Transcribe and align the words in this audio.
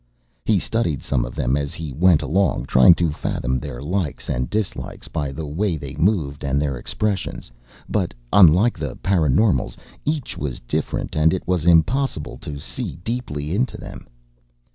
He 0.45 0.57
studied 0.57 1.03
some 1.03 1.25
of 1.25 1.35
them 1.35 1.55
as 1.55 1.75
he 1.75 1.93
went 1.93 2.23
along, 2.23 2.65
trying 2.65 2.95
to 2.95 3.11
fathom 3.11 3.59
their 3.59 3.83
likes 3.83 4.29
and 4.31 4.49
dislikes 4.49 5.07
by 5.07 5.31
the 5.31 5.45
way 5.45 5.77
they 5.77 5.95
moved 5.95 6.43
and 6.43 6.59
their 6.59 6.75
expressions. 6.75 7.51
But, 7.87 8.15
unlike 8.33 8.79
the 8.79 8.95
paraNormals, 8.95 9.77
each 10.03 10.39
was 10.39 10.59
different 10.61 11.15
and 11.15 11.35
it 11.35 11.47
was 11.47 11.67
impossible 11.67 12.37
to 12.39 12.57
see 12.57 12.95
deeply 13.03 13.53
into 13.53 13.77
them. 13.77 14.07